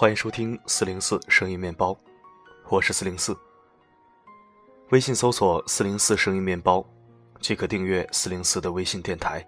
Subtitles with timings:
[0.00, 1.94] 欢迎收听四零四声音面包，
[2.70, 3.36] 我是四零四。
[4.92, 6.82] 微信搜索“四零四声音面包”，
[7.38, 9.46] 即可订阅四零四的微信电台。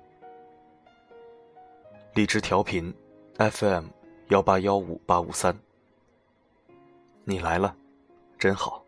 [2.13, 2.95] 荔枝调频
[3.39, 3.87] FM
[4.29, 5.59] 幺八幺五八五三，
[7.25, 7.75] 你来了，
[8.39, 8.85] 真好。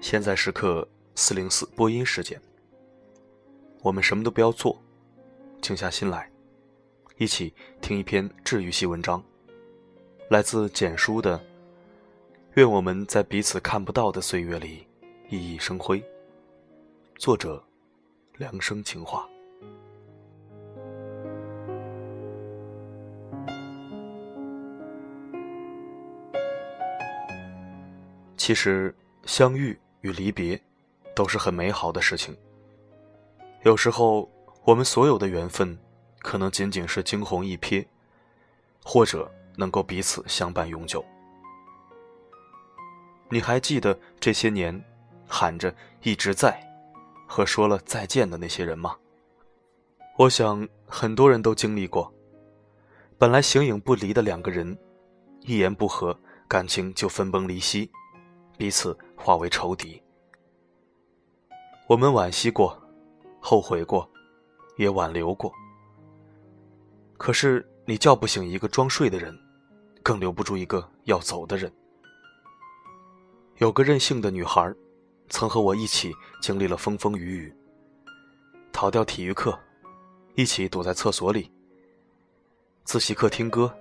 [0.00, 2.42] 现在时刻四零四播音时间，
[3.80, 4.76] 我们什么都不要做。
[5.62, 6.28] 静下心来，
[7.18, 9.22] 一起听一篇治愈系文章，
[10.28, 11.38] 来自简书的
[12.54, 14.84] 《愿我们在彼此看不到的岁月里
[15.30, 16.00] 熠熠生辉》。
[17.14, 17.62] 作者：
[18.38, 19.24] 凉生情话。
[28.36, 28.92] 其实，
[29.26, 30.60] 相遇与离别，
[31.14, 32.36] 都是很美好的事情。
[33.62, 34.28] 有时候。
[34.64, 35.76] 我们所有的缘分，
[36.20, 37.84] 可能仅仅是惊鸿一瞥，
[38.84, 41.04] 或者能够彼此相伴永久。
[43.28, 44.80] 你还记得这些年
[45.26, 46.60] 喊着一直在
[47.26, 48.96] 和说了再见的那些人吗？
[50.16, 52.12] 我想很多人都经历过，
[53.18, 54.78] 本来形影不离的两个人，
[55.40, 57.90] 一言不合感情就分崩离析，
[58.56, 60.00] 彼此化为仇敌。
[61.88, 62.80] 我们惋惜过，
[63.40, 64.08] 后悔过。
[64.76, 65.52] 也挽留过，
[67.18, 69.36] 可是你叫不醒一个装睡的人，
[70.02, 71.72] 更留不住一个要走的人。
[73.58, 74.74] 有个任性的女孩，
[75.28, 77.54] 曾和我一起经历了风风雨雨。
[78.72, 79.56] 逃掉体育课，
[80.34, 81.50] 一起躲在厕所里；
[82.84, 83.72] 自习课听歌，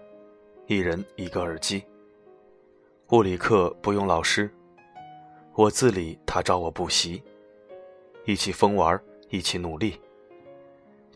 [0.67, 1.81] 一人一个耳机；
[3.09, 4.53] 物理课不用老师，
[5.56, 7.23] 我自理，他找我补习。
[8.25, 10.00] 一起疯玩，一起努力。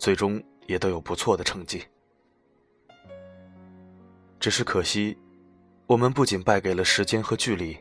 [0.06, 1.84] 最终也都有不错的成绩，
[4.40, 5.18] 只是可惜，
[5.88, 7.76] 我们不仅败给了时间和距离，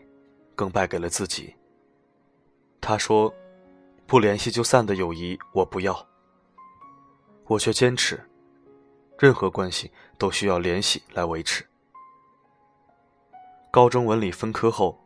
[0.54, 1.54] 更败给了自己。
[2.80, 3.30] 他说
[4.08, 5.94] ：“不联系就散的友谊，我不要。”
[7.44, 8.18] 我却坚持，
[9.18, 11.62] 任何关系都需要联系来维持。
[13.70, 14.98] 高中文理分科后，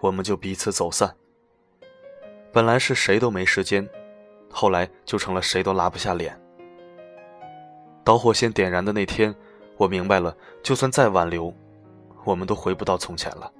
[0.00, 1.16] 我们就彼此走散。
[2.52, 3.88] 本来是谁都没时间，
[4.50, 6.36] 后来就成了谁都拉不下脸。
[8.06, 9.34] 导火线点燃的那天，
[9.76, 11.52] 我明白了，就算再挽留，
[12.22, 13.52] 我们都回不到从前了。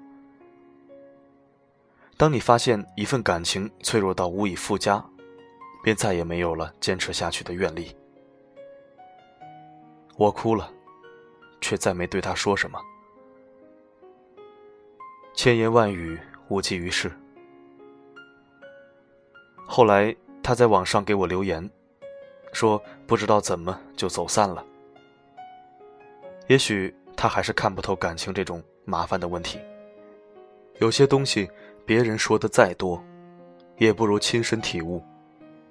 [2.17, 5.05] 当你发现一份感情脆弱到无以复加，
[5.83, 7.93] 便再也没有了坚持下去的愿力。
[10.17, 10.71] 我哭了，
[11.61, 12.79] 却再没对他说什么。
[15.35, 17.11] 千言万语无济于事。
[19.67, 21.69] 后来他在网上给我留言。
[22.53, 24.65] 说不知道怎么就走散了。
[26.49, 29.59] 也许他还是看不透感情这种麻烦的问题。
[30.79, 31.49] 有些东西
[31.85, 33.03] 别人说的再多，
[33.79, 35.03] 也不如亲身体悟。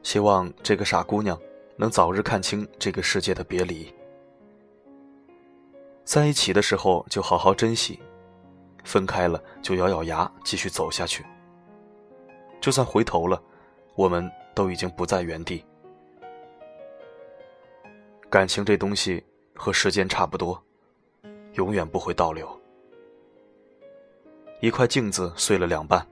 [0.02, 1.40] 希望这个傻姑娘
[1.76, 3.94] 能早日看清这个世界的别离。
[6.04, 8.00] 在一起的时候就好好珍惜，
[8.84, 11.26] 分开了就咬咬牙继续走下去。
[12.62, 13.42] 就算回头了，
[13.96, 15.66] 我们都已经不在原地。
[18.36, 19.24] 感情这东西
[19.56, 20.62] 和时间差不多，
[21.54, 22.46] 永远不会倒流。
[24.60, 26.06] 一块镜子碎了两半，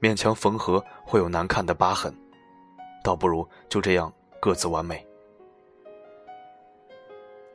[0.00, 2.14] 勉强缝合会有难看的疤痕，
[3.02, 5.04] 倒不如就这样各自完美。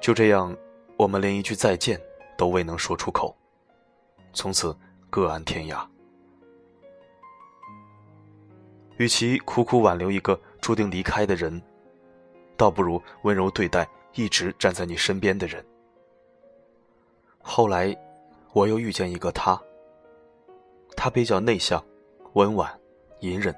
[0.01, 0.53] 就这样，
[0.97, 1.97] 我们连一句再见
[2.37, 3.33] 都未能说出口，
[4.33, 4.77] 从此
[5.09, 5.87] 各安天涯。
[8.97, 11.61] 与其苦苦挽留一个注定离开的人。
[12.59, 15.65] 倒不如温柔对待一直站在你身边的人。
[17.41, 17.95] 后来，
[18.51, 19.57] 我又遇见一个他。
[20.93, 21.81] 他比较内向、
[22.33, 22.77] 温婉、
[23.21, 23.55] 隐忍。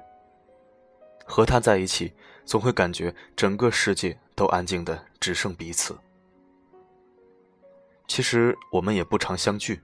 [1.24, 2.12] 和他在一起，
[2.44, 5.98] 总会感觉整个世界都安静的只剩彼此。
[8.06, 9.82] 其实我们也不常相聚，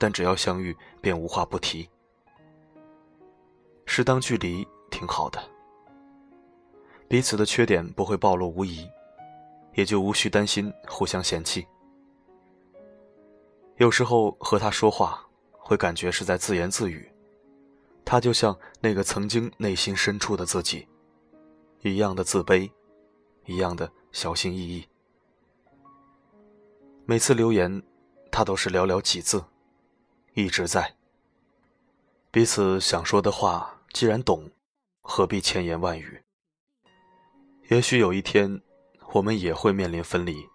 [0.00, 1.86] 但只要相遇，便无话不提。
[3.84, 5.38] 适当距离挺好的。
[7.12, 8.88] 彼此的缺点不会暴露无遗，
[9.74, 11.66] 也就无需担心互相嫌弃。
[13.76, 17.12] 有时候和他说话，会感觉是在自言自语，
[18.02, 20.88] 他就像那个曾经内心深处的自己，
[21.82, 22.70] 一样的自卑，
[23.44, 24.88] 一样的小心翼翼。
[27.04, 27.82] 每次留言，
[28.30, 29.44] 他都是寥寥几字，
[30.32, 30.94] 一直在。
[32.30, 34.50] 彼此想说的话，既然懂，
[35.02, 36.18] 何必千言万语？
[37.72, 38.60] 也许有一天，
[39.14, 40.46] 我们也会面临分离，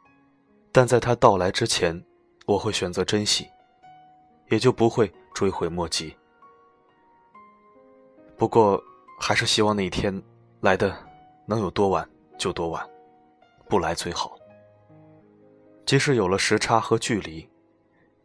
[0.72, 2.06] 但在它到来之前，
[2.46, 3.50] 我会选择珍惜，
[4.52, 6.16] 也就不会追悔莫及。
[8.38, 8.80] 不过，
[9.20, 10.22] 还是希望那一天
[10.62, 10.96] 来的
[11.48, 12.88] 能有多晚就多晚，
[13.68, 14.38] 不来最好。
[15.88, 17.50] 即使有了时差和距离，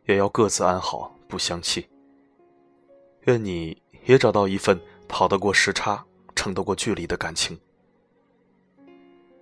[0.05, 1.89] 也要各自安好，不相弃。
[3.23, 4.79] 愿你也找到一份
[5.09, 6.05] 跑得过时差、
[6.37, 7.59] 撑得过距离的感情。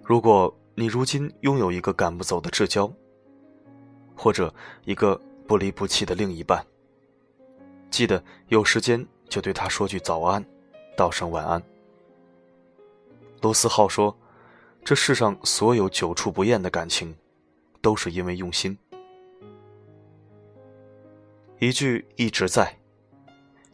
[0.03, 2.93] 如果你如今拥有一个赶不走的至交，
[4.17, 4.53] 或者
[4.85, 6.65] 一个不离不弃的另一半，
[7.91, 10.45] 记得有时间就对他说句早安，
[10.97, 11.63] 道声晚安。
[13.41, 14.17] 罗斯浩说
[14.85, 17.17] ：“这世上所有久处不厌的感情，
[17.81, 18.77] 都是因为用心。”
[21.59, 22.77] 一句一直在。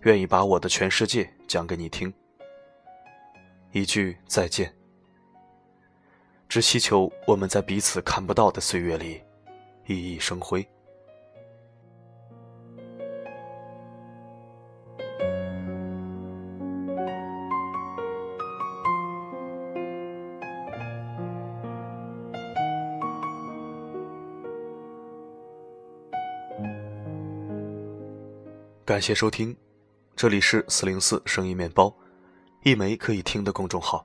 [0.03, 2.15] 愿意把我的全世界讲给你听。
[3.73, 4.73] 一句再见，
[6.49, 9.21] 只希求我们在彼此看不到的岁月里，
[9.85, 10.67] 熠熠生辉。
[28.85, 29.55] 感谢收听。
[30.15, 31.95] 这里是四零四声音面包，
[32.63, 34.03] 一枚可以听的公众号。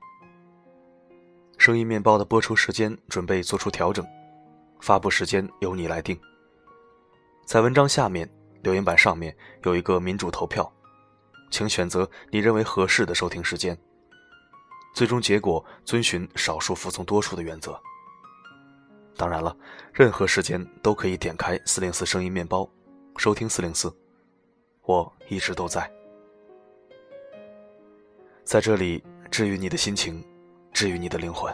[1.62, 4.04] 声音面包的播出时间准备做出调整，
[4.80, 6.20] 发布时间由你来定。
[7.46, 8.28] 在文章下面
[8.64, 10.74] 留言板上面有一个民主投票，
[11.52, 13.78] 请选择你认为合适的收听时间。
[14.96, 17.80] 最终结果遵循少数服从多数的原则。
[19.16, 19.56] 当然了，
[19.94, 22.68] 任何时间都可以点开四零四声音面包，
[23.18, 23.96] 收听四零四，
[24.82, 25.88] 我一直都在。
[28.44, 30.26] 在这里治愈你的心情，
[30.82, 31.54] 治愈你的灵魂。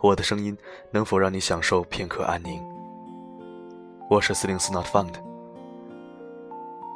[0.00, 0.56] 我的声音
[0.92, 2.62] 能否让你享受片刻安宁？
[4.08, 5.14] 我是四零四 Not Found。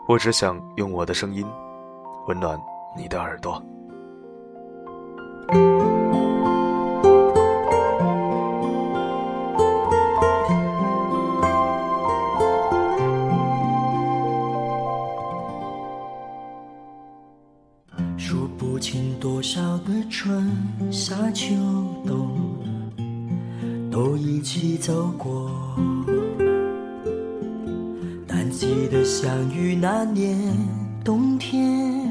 [0.07, 1.45] 我只想用我的声音
[2.29, 2.57] 温暖
[2.97, 3.61] 你的耳朵。
[29.67, 30.39] 相遇那年
[31.05, 32.09] 冬天，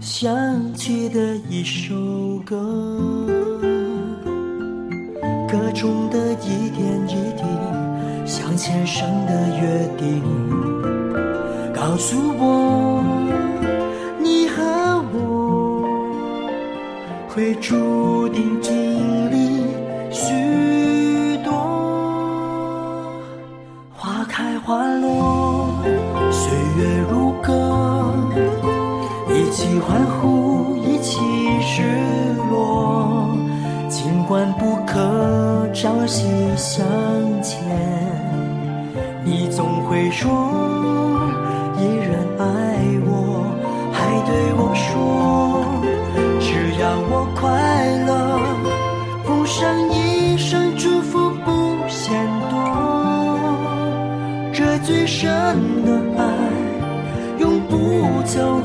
[0.00, 1.94] 想起的一首
[2.46, 2.56] 歌，
[5.46, 7.44] 歌中的一点一滴，
[8.24, 10.22] 像前生的约定，
[11.74, 13.04] 告诉我，
[14.18, 15.84] 你和我
[17.28, 19.66] 会注定经历
[20.10, 21.52] 许多
[23.92, 24.58] 花开。
[24.60, 25.37] 花落，
[34.28, 36.86] 管不可朝夕相
[37.40, 37.58] 见，
[39.24, 40.28] 你总会说
[41.78, 42.44] 依然爱
[43.06, 43.42] 我，
[43.90, 45.64] 还对我说，
[46.38, 47.48] 只要我快
[48.04, 48.38] 乐，
[49.24, 52.12] 奉上一生祝福不嫌
[52.50, 52.54] 多。
[54.52, 55.26] 这最深
[55.86, 56.22] 的爱，
[57.38, 58.60] 永不走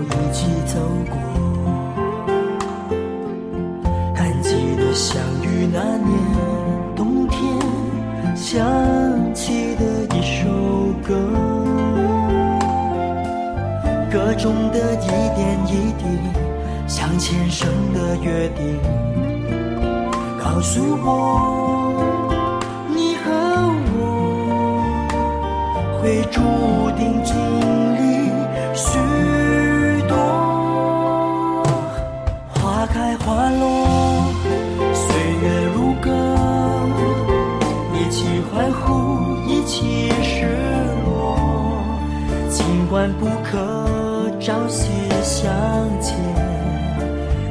[0.00, 0.78] 一起走
[1.10, 1.16] 过。
[4.14, 6.10] 还记得相遇那年
[6.94, 7.40] 冬天，
[8.36, 8.64] 想
[9.34, 9.82] 起的
[10.16, 10.48] 一首
[11.06, 11.14] 歌，
[14.10, 16.04] 歌中的一点一滴，
[16.86, 18.78] 像前生的约定，
[20.42, 21.08] 告诉我，
[22.88, 23.30] 你和
[23.94, 24.00] 我
[26.00, 26.40] 会注
[26.96, 27.21] 定
[42.72, 44.88] 尽管不可朝夕
[45.22, 45.52] 相
[46.00, 46.16] 见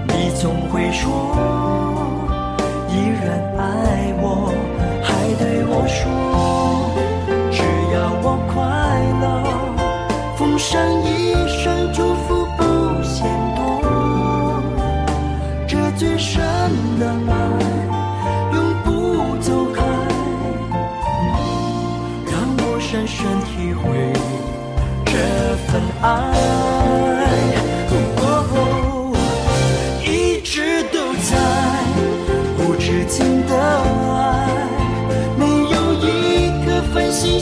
[0.07, 1.07] 你总会说。
[2.89, 4.51] 依然爱我
[5.03, 6.01] 还对我说
[7.51, 7.61] 只
[7.93, 8.57] 要我快
[9.21, 9.23] 乐。
[10.37, 13.21] 奉上一生祝福不嫌
[13.55, 13.59] 多
[15.67, 16.41] 这最深
[16.97, 17.31] 的爱
[18.55, 19.83] 永不走开
[22.25, 24.41] 让我深深体会
[26.01, 26.09] 爱，
[30.03, 31.37] 一直都在，
[32.57, 34.47] 无止境的爱，
[35.37, 37.39] 没有一个分心。